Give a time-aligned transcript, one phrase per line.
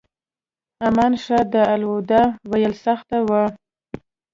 [0.87, 3.43] عمان ښار ته الوداع ویل سخته وه.